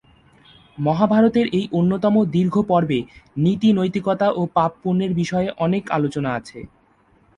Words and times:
মহাভারতের 0.77 1.47
এই 1.51 1.65
অন্যতম 1.71 2.15
দীর্ঘ 2.31 2.55
পর্বে 2.69 2.99
নীতি-নৈতিকতা 3.37 4.27
ও 4.31 4.51
পাপ-পুণ্যের 4.55 5.11
বিষয়ে 5.13 5.49
অনেক 5.57 5.83
আলোচনা 5.91 6.29
আছে। 6.39 6.59